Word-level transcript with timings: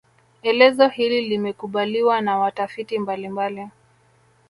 Elezo 0.43 0.87
hili 0.87 1.21
limekubaliwa 1.21 2.21
na 2.21 2.37
watafiti 2.37 2.99
mbalimbali 2.99 3.67